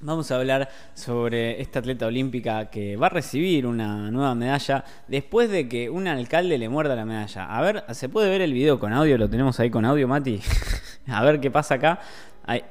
[0.00, 5.50] Vamos a hablar sobre esta atleta olímpica que va a recibir una nueva medalla después
[5.50, 7.46] de que un alcalde le muerda la medalla.
[7.46, 9.18] A ver, ¿se puede ver el video con audio?
[9.18, 10.40] Lo tenemos ahí con audio, Mati.
[11.08, 11.98] a ver qué pasa acá.
[12.46, 12.62] Ahí,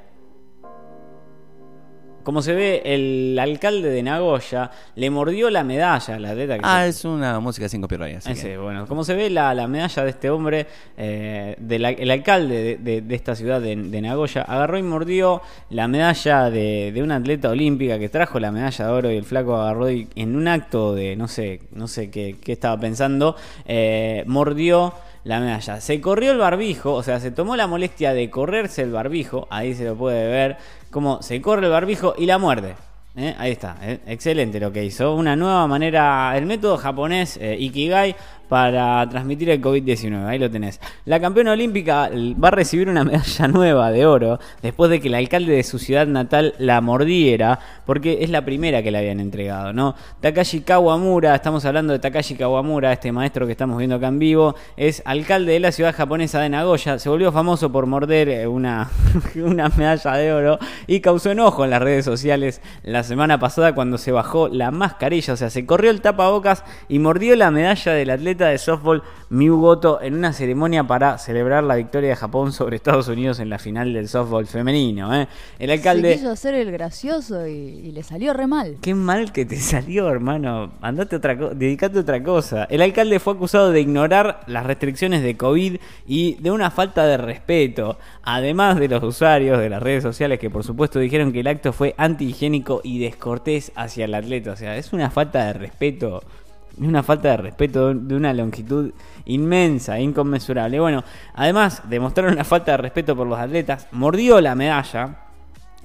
[2.28, 6.58] como se ve, el alcalde de Nagoya le mordió la medalla la atleta.
[6.58, 8.18] Que ah, es una música sin copyright.
[8.18, 10.66] Así bueno, como se ve, la, medalla de este hombre,
[10.98, 17.16] eh, el alcalde de, esta ciudad de, Nagoya, agarró y mordió la medalla de, una
[17.16, 20.48] atleta olímpica que trajo la medalla de oro y el flaco agarró y en un
[20.48, 24.92] acto de, no sé, no sé qué, estaba pensando, eh, mordió
[25.24, 25.80] la medalla.
[25.80, 29.74] Se corrió el barbijo, o sea, se tomó la molestia de correrse el barbijo, ahí
[29.74, 30.56] se lo puede ver,
[30.90, 32.74] como se corre el barbijo y la muerde.
[33.16, 33.34] ¿eh?
[33.38, 34.00] Ahí está, ¿eh?
[34.06, 35.14] excelente lo que hizo.
[35.14, 38.14] Una nueva manera, el método japonés eh, Ikigai
[38.48, 40.26] para transmitir el COVID-19.
[40.26, 40.80] Ahí lo tenés.
[41.04, 42.10] La campeona olímpica
[42.42, 45.78] va a recibir una medalla nueva de oro después de que el alcalde de su
[45.78, 49.94] ciudad natal la mordiera, porque es la primera que le habían entregado, ¿no?
[50.20, 54.54] Takashi Kawamura, estamos hablando de Takashi Kawamura, este maestro que estamos viendo acá en vivo,
[54.76, 58.90] es alcalde de la ciudad japonesa de Nagoya, se volvió famoso por morder eh, una,
[59.36, 63.98] una medalla de oro y causó enojo en las redes sociales la semana pasada cuando
[63.98, 68.10] se bajó la mascarilla, o sea, se corrió el tapabocas y mordió la medalla del
[68.10, 72.76] atleta de softball Miu Goto en una ceremonia para celebrar la victoria de Japón sobre
[72.76, 75.14] Estados Unidos en la final del softball femenino.
[75.14, 75.28] ¿eh?
[75.58, 76.12] El alcalde.
[76.12, 78.76] Se quiso hacer el gracioso y, le salió re mal.
[78.80, 80.72] Qué mal que te salió, hermano.
[80.80, 82.64] Andate otra dedicate a otra cosa.
[82.64, 87.16] El alcalde fue acusado de ignorar las restricciones de COVID y de una falta de
[87.16, 87.98] respeto.
[88.22, 91.72] Además de los usuarios de las redes sociales que por supuesto dijeron que el acto
[91.72, 94.52] fue antihigiénico y descortés hacia el atleta.
[94.52, 96.47] O sea, es una falta de respeto es
[96.80, 98.92] una falta de respeto de una longitud
[99.24, 100.80] inmensa, inconmensurable.
[100.80, 105.24] Bueno, además de mostrar una falta de respeto por los atletas, mordió la medalla.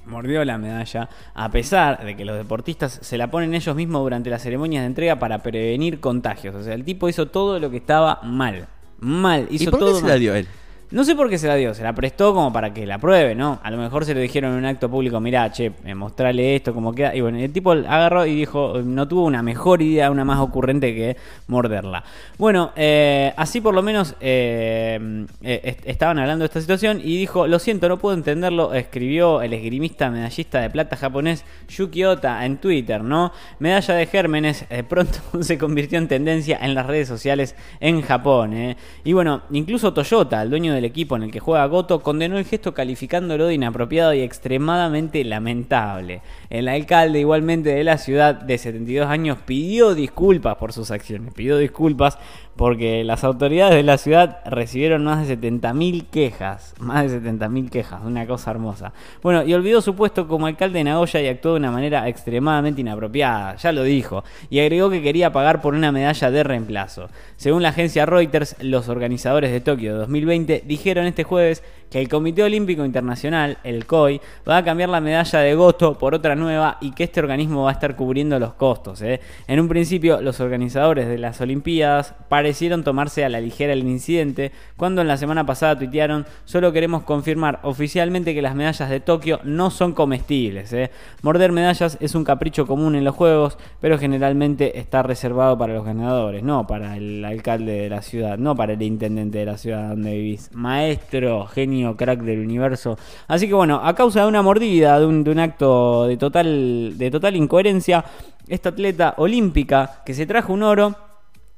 [0.06, 4.28] Mordió la medalla, a pesar de que los deportistas se la ponen ellos mismos durante
[4.28, 6.54] las ceremonias de entrega para prevenir contagios.
[6.54, 8.66] O sea, el tipo hizo todo lo que estaba mal.
[8.98, 9.94] Mal, hizo ¿Y por todo.
[9.94, 10.46] Qué se la dio él?
[10.94, 13.34] No sé por qué se la dio, se la prestó como para que la pruebe,
[13.34, 13.58] ¿no?
[13.64, 16.72] A lo mejor se lo dijeron en un acto público, mirá, che, eh, mostrale esto,
[16.72, 17.12] como queda.
[17.16, 20.94] Y bueno, el tipo agarró y dijo, no tuvo una mejor idea, una más ocurrente
[20.94, 21.16] que
[21.48, 22.04] morderla.
[22.38, 27.58] Bueno, eh, así por lo menos eh, estaban hablando de esta situación y dijo, lo
[27.58, 33.02] siento, no puedo entenderlo, escribió el esgrimista medallista de plata japonés Yuki Ota en Twitter,
[33.02, 33.32] ¿no?
[33.58, 38.76] Medalla de gérmenes pronto se convirtió en tendencia en las redes sociales en Japón.
[39.02, 42.44] Y bueno, incluso Toyota, el dueño del equipo en el que juega Goto condenó el
[42.44, 46.20] gesto calificándolo de inapropiado y extremadamente lamentable.
[46.50, 51.56] El alcalde igualmente de la ciudad de 72 años pidió disculpas por sus acciones, pidió
[51.56, 52.18] disculpas
[52.56, 58.00] porque las autoridades de la ciudad recibieron más de 70.000 quejas, más de 70.000 quejas,
[58.04, 58.92] una cosa hermosa.
[59.22, 62.80] Bueno, y olvidó su puesto como alcalde de Nagoya y actuó de una manera extremadamente
[62.80, 67.08] inapropiada, ya lo dijo, y agregó que quería pagar por una medalla de reemplazo.
[67.36, 72.42] Según la agencia Reuters, los organizadores de Tokio 2020 dijeron este jueves que el Comité
[72.42, 76.92] Olímpico Internacional, el COI, va a cambiar la medalla de Goto por otra nueva y
[76.92, 79.00] que este organismo va a estar cubriendo los costos.
[79.02, 79.20] ¿eh?
[79.46, 84.52] En un principio, los organizadores de las Olimpiadas parecieron tomarse a la ligera el incidente
[84.76, 89.40] cuando en la semana pasada tuitearon solo queremos confirmar oficialmente que las medallas de Tokio
[89.44, 90.70] no son comestibles.
[90.74, 90.90] ¿eh?
[91.22, 95.86] Morder medallas es un capricho común en los Juegos, pero generalmente está reservado para los
[95.86, 99.88] ganadores, no para el alcalde de la ciudad, no para el intendente de la ciudad
[99.88, 100.50] donde vivís.
[100.52, 102.98] Maestro, genio crack del universo.
[103.26, 107.36] Así que bueno, a causa de una mordida, de un, acto de total, de total
[107.36, 108.04] incoherencia,
[108.48, 111.03] esta atleta olímpica que se trajo un oro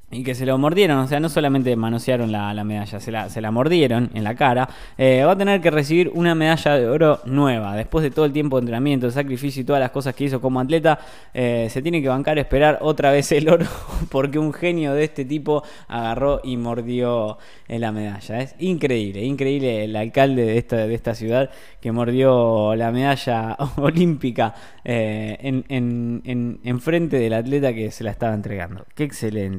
[0.09, 3.41] y que se lo mordieron, o sea, no solamente manosearon la, medalla, se la, se
[3.41, 7.21] la, mordieron en la cara, eh, va a tener que recibir una medalla de oro
[7.25, 7.75] nueva.
[7.75, 10.41] Después de todo el tiempo de entrenamiento, de sacrificio y todas las cosas que hizo
[10.41, 11.00] como atleta,
[11.34, 13.66] eh, se tiene que bancar esperar otra vez el oro
[14.11, 18.41] porque un genio de este tipo agarró y mordió eh, la medalla.
[18.41, 21.50] Es increíble, increíble el alcalde de esta, de esta ciudad
[21.81, 28.34] que mordió la medalla olímpica en, en, en frente del atleta que se la estaba
[28.34, 28.86] entregando.
[28.95, 29.57] Qué excelente.